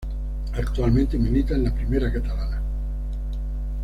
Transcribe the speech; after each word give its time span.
Actualmente 0.53 1.15
milita 1.19 1.53
en 1.53 1.65
la 1.65 1.75
Primera 1.75 2.11
Catalana. 2.11 2.59